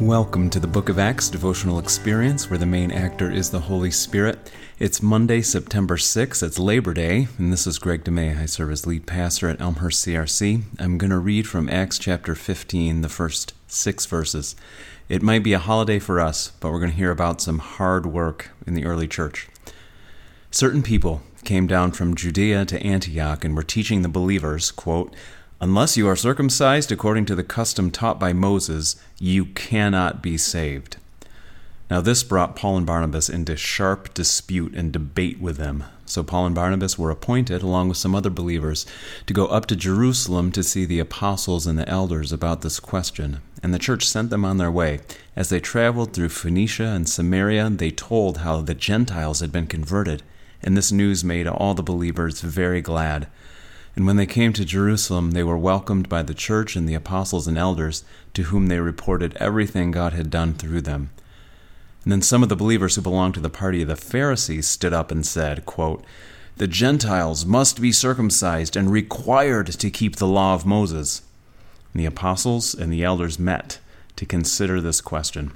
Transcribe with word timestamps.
Welcome 0.00 0.50
to 0.50 0.60
the 0.60 0.66
Book 0.66 0.90
of 0.90 0.98
Acts 0.98 1.30
devotional 1.30 1.78
experience 1.78 2.50
where 2.50 2.58
the 2.58 2.66
main 2.66 2.90
actor 2.90 3.30
is 3.30 3.48
the 3.48 3.60
Holy 3.60 3.90
Spirit. 3.90 4.52
It's 4.78 5.02
Monday, 5.02 5.40
September 5.40 5.96
6th. 5.96 6.42
It's 6.42 6.58
Labor 6.58 6.92
Day, 6.92 7.28
and 7.38 7.50
this 7.50 7.66
is 7.66 7.78
Greg 7.78 8.04
DeMay. 8.04 8.38
I 8.38 8.44
serve 8.44 8.72
as 8.72 8.86
lead 8.86 9.06
pastor 9.06 9.48
at 9.48 9.58
Elmhurst 9.58 10.06
CRC. 10.06 10.64
I'm 10.78 10.98
going 10.98 11.12
to 11.12 11.18
read 11.18 11.48
from 11.48 11.70
Acts 11.70 11.98
chapter 11.98 12.34
15, 12.34 13.00
the 13.00 13.08
first 13.08 13.54
six 13.68 14.04
verses. 14.04 14.54
It 15.08 15.22
might 15.22 15.42
be 15.42 15.54
a 15.54 15.58
holiday 15.58 15.98
for 15.98 16.20
us, 16.20 16.50
but 16.60 16.70
we're 16.70 16.80
going 16.80 16.92
to 16.92 16.98
hear 16.98 17.10
about 17.10 17.40
some 17.40 17.60
hard 17.60 18.04
work 18.04 18.50
in 18.66 18.74
the 18.74 18.84
early 18.84 19.08
church. 19.08 19.48
Certain 20.50 20.82
people 20.82 21.22
came 21.42 21.66
down 21.66 21.92
from 21.92 22.14
Judea 22.14 22.66
to 22.66 22.82
Antioch 22.82 23.46
and 23.46 23.56
were 23.56 23.62
teaching 23.62 24.02
the 24.02 24.10
believers, 24.10 24.70
quote, 24.70 25.16
Unless 25.58 25.96
you 25.96 26.06
are 26.06 26.16
circumcised 26.16 26.92
according 26.92 27.24
to 27.26 27.34
the 27.34 27.42
custom 27.42 27.90
taught 27.90 28.20
by 28.20 28.34
Moses, 28.34 28.96
you 29.18 29.46
cannot 29.46 30.22
be 30.22 30.36
saved. 30.36 30.98
Now, 31.90 32.02
this 32.02 32.22
brought 32.22 32.56
Paul 32.56 32.76
and 32.76 32.84
Barnabas 32.86 33.30
into 33.30 33.56
sharp 33.56 34.12
dispute 34.12 34.74
and 34.74 34.92
debate 34.92 35.40
with 35.40 35.56
them. 35.56 35.84
So, 36.04 36.22
Paul 36.22 36.46
and 36.46 36.54
Barnabas 36.54 36.98
were 36.98 37.10
appointed, 37.10 37.62
along 37.62 37.88
with 37.88 37.96
some 37.96 38.14
other 38.14 38.28
believers, 38.28 38.84
to 39.26 39.32
go 39.32 39.46
up 39.46 39.64
to 39.66 39.76
Jerusalem 39.76 40.52
to 40.52 40.62
see 40.62 40.84
the 40.84 40.98
apostles 40.98 41.66
and 41.66 41.78
the 41.78 41.88
elders 41.88 42.32
about 42.32 42.60
this 42.60 42.78
question. 42.78 43.40
And 43.62 43.72
the 43.72 43.78
church 43.78 44.04
sent 44.06 44.28
them 44.28 44.44
on 44.44 44.58
their 44.58 44.70
way. 44.70 45.00
As 45.34 45.48
they 45.48 45.60
traveled 45.60 46.12
through 46.12 46.28
Phoenicia 46.28 46.84
and 46.84 47.08
Samaria, 47.08 47.70
they 47.70 47.90
told 47.90 48.38
how 48.38 48.60
the 48.60 48.74
Gentiles 48.74 49.40
had 49.40 49.52
been 49.52 49.66
converted. 49.66 50.22
And 50.62 50.76
this 50.76 50.92
news 50.92 51.24
made 51.24 51.46
all 51.46 51.72
the 51.72 51.82
believers 51.82 52.40
very 52.42 52.82
glad. 52.82 53.28
And 53.96 54.06
when 54.06 54.16
they 54.16 54.26
came 54.26 54.52
to 54.52 54.64
Jerusalem, 54.64 55.30
they 55.30 55.42
were 55.42 55.56
welcomed 55.56 56.08
by 56.08 56.22
the 56.22 56.34
church 56.34 56.76
and 56.76 56.86
the 56.86 56.94
apostles 56.94 57.48
and 57.48 57.56
elders, 57.56 58.04
to 58.34 58.44
whom 58.44 58.66
they 58.66 58.78
reported 58.78 59.34
everything 59.36 59.90
God 59.90 60.12
had 60.12 60.28
done 60.30 60.52
through 60.52 60.82
them. 60.82 61.10
And 62.04 62.12
then 62.12 62.22
some 62.22 62.42
of 62.42 62.50
the 62.50 62.56
believers 62.56 62.94
who 62.94 63.02
belonged 63.02 63.34
to 63.34 63.40
the 63.40 63.50
party 63.50 63.82
of 63.82 63.88
the 63.88 63.96
Pharisees 63.96 64.66
stood 64.68 64.92
up 64.92 65.10
and 65.10 65.26
said, 65.26 65.64
quote, 65.64 66.04
The 66.58 66.68
Gentiles 66.68 67.46
must 67.46 67.80
be 67.80 67.90
circumcised 67.90 68.76
and 68.76 68.92
required 68.92 69.66
to 69.68 69.90
keep 69.90 70.16
the 70.16 70.28
law 70.28 70.54
of 70.54 70.66
Moses. 70.66 71.22
And 71.92 72.00
the 72.00 72.06
apostles 72.06 72.74
and 72.74 72.92
the 72.92 73.02
elders 73.02 73.38
met 73.38 73.78
to 74.16 74.26
consider 74.26 74.80
this 74.80 75.00
question. 75.00 75.52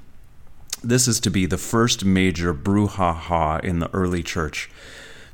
This 0.83 1.07
is 1.07 1.19
to 1.19 1.29
be 1.29 1.45
the 1.45 1.59
first 1.59 2.03
major 2.03 2.55
brouhaha 2.55 3.63
in 3.63 3.77
the 3.77 3.93
early 3.93 4.23
church. 4.23 4.67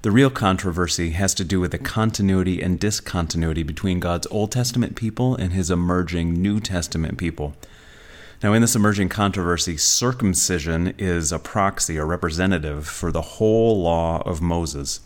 The 0.04 0.12
real 0.12 0.30
controversy 0.30 1.10
has 1.12 1.34
to 1.34 1.44
do 1.44 1.60
with 1.60 1.72
the 1.72 1.80
continuity 1.80 2.62
and 2.62 2.80
discontinuity 2.80 3.64
between 3.64 4.00
God's 4.00 4.28
Old 4.28 4.52
Testament 4.52 4.96
people 4.96 5.36
and 5.36 5.54
his 5.54 5.72
emerging 5.72 6.40
New 6.40 6.60
Testament 6.60 7.18
people. 7.18 7.56
Now, 8.44 8.54
in 8.54 8.62
this 8.62 8.76
emerging 8.76 9.10
controversy, 9.10 9.76
circumcision 9.76 10.94
is 11.00 11.32
a 11.32 11.40
proxy 11.40 11.98
or 11.98 12.06
representative 12.06 12.88
for 12.88 13.12
the 13.12 13.24
whole 13.24 13.82
law 13.82 14.22
of 14.22 14.40
Moses. 14.40 15.00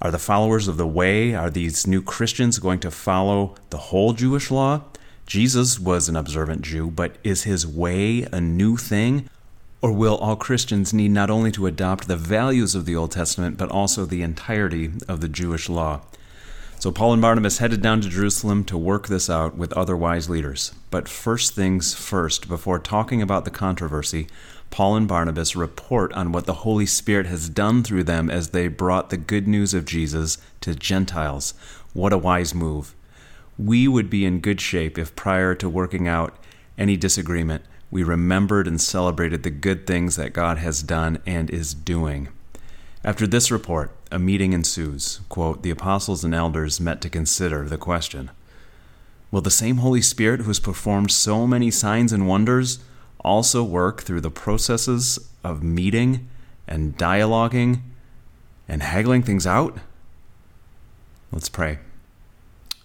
Are 0.00 0.12
the 0.12 0.18
followers 0.18 0.68
of 0.68 0.76
the 0.76 0.86
way, 0.86 1.34
are 1.34 1.50
these 1.50 1.88
new 1.88 2.00
Christians 2.00 2.60
going 2.60 2.78
to 2.80 2.92
follow 2.92 3.56
the 3.70 3.78
whole 3.78 4.12
Jewish 4.12 4.52
law? 4.52 4.84
Jesus 5.26 5.80
was 5.80 6.08
an 6.08 6.14
observant 6.14 6.62
Jew, 6.62 6.88
but 6.88 7.16
is 7.24 7.42
his 7.42 7.66
way 7.66 8.28
a 8.30 8.40
new 8.40 8.76
thing? 8.76 9.28
Or 9.82 9.92
will 9.92 10.16
all 10.16 10.36
Christians 10.36 10.92
need 10.92 11.10
not 11.10 11.30
only 11.30 11.50
to 11.52 11.66
adopt 11.66 12.06
the 12.06 12.16
values 12.16 12.74
of 12.74 12.84
the 12.84 12.94
Old 12.94 13.12
Testament, 13.12 13.56
but 13.56 13.70
also 13.70 14.04
the 14.04 14.22
entirety 14.22 14.92
of 15.08 15.20
the 15.20 15.28
Jewish 15.28 15.68
law? 15.68 16.02
So 16.78 16.90
Paul 16.90 17.14
and 17.14 17.22
Barnabas 17.22 17.58
headed 17.58 17.82
down 17.82 18.00
to 18.02 18.08
Jerusalem 18.08 18.64
to 18.64 18.78
work 18.78 19.08
this 19.08 19.28
out 19.28 19.56
with 19.56 19.72
other 19.74 19.96
wise 19.96 20.30
leaders. 20.30 20.72
But 20.90 21.08
first 21.08 21.54
things 21.54 21.94
first, 21.94 22.48
before 22.48 22.78
talking 22.78 23.20
about 23.22 23.44
the 23.44 23.50
controversy, 23.50 24.28
Paul 24.70 24.96
and 24.96 25.08
Barnabas 25.08 25.56
report 25.56 26.12
on 26.12 26.32
what 26.32 26.46
the 26.46 26.54
Holy 26.54 26.86
Spirit 26.86 27.26
has 27.26 27.48
done 27.48 27.82
through 27.82 28.04
them 28.04 28.30
as 28.30 28.50
they 28.50 28.68
brought 28.68 29.10
the 29.10 29.16
good 29.16 29.48
news 29.48 29.74
of 29.74 29.84
Jesus 29.84 30.38
to 30.62 30.74
Gentiles. 30.74 31.54
What 31.92 32.12
a 32.12 32.18
wise 32.18 32.54
move. 32.54 32.94
We 33.58 33.88
would 33.88 34.08
be 34.08 34.24
in 34.24 34.40
good 34.40 34.60
shape 34.60 34.96
if 34.96 35.16
prior 35.16 35.54
to 35.56 35.68
working 35.68 36.06
out 36.06 36.34
any 36.78 36.96
disagreement, 36.96 37.64
we 37.90 38.02
remembered 38.02 38.66
and 38.68 38.80
celebrated 38.80 39.42
the 39.42 39.50
good 39.50 39.86
things 39.86 40.16
that 40.16 40.32
God 40.32 40.58
has 40.58 40.82
done 40.82 41.18
and 41.26 41.50
is 41.50 41.74
doing. 41.74 42.28
After 43.02 43.26
this 43.26 43.50
report, 43.50 43.90
a 44.12 44.18
meeting 44.18 44.52
ensues. 44.52 45.20
Quote, 45.28 45.62
the 45.62 45.70
apostles 45.70 46.22
and 46.22 46.34
elders 46.34 46.80
met 46.80 47.00
to 47.00 47.08
consider 47.08 47.64
the 47.64 47.78
question 47.78 48.30
Will 49.30 49.40
the 49.40 49.50
same 49.50 49.78
Holy 49.78 50.02
Spirit 50.02 50.40
who 50.40 50.48
has 50.48 50.58
performed 50.58 51.10
so 51.10 51.46
many 51.46 51.70
signs 51.70 52.12
and 52.12 52.26
wonders 52.26 52.80
also 53.20 53.62
work 53.62 54.02
through 54.02 54.20
the 54.20 54.30
processes 54.30 55.18
of 55.44 55.62
meeting 55.62 56.28
and 56.66 56.96
dialoguing 56.96 57.80
and 58.68 58.82
haggling 58.82 59.22
things 59.22 59.46
out? 59.46 59.78
Let's 61.32 61.48
pray. 61.48 61.78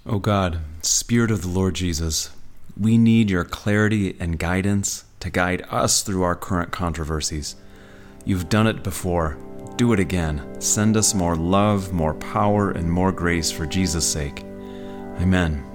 O 0.05 0.15
oh 0.15 0.19
God, 0.19 0.59
Spirit 0.83 1.31
of 1.31 1.41
the 1.41 1.47
Lord 1.47 1.73
Jesus, 1.73 2.29
we 2.79 2.97
need 2.97 3.29
your 3.29 3.45
clarity 3.45 4.15
and 4.19 4.37
guidance 4.37 5.05
to 5.21 5.29
guide 5.29 5.65
us 5.69 6.03
through 6.03 6.23
our 6.23 6.35
current 6.35 6.71
controversies. 6.71 7.55
You've 8.25 8.49
done 8.49 8.67
it 8.67 8.83
before. 8.83 9.37
Do 9.77 9.93
it 9.93 9.99
again. 9.99 10.61
Send 10.61 10.95
us 10.97 11.13
more 11.13 11.35
love, 11.35 11.91
more 11.91 12.13
power, 12.13 12.71
and 12.71 12.91
more 12.91 13.11
grace 13.11 13.51
for 13.51 13.65
Jesus' 13.65 14.09
sake. 14.09 14.43
Amen. 15.19 15.74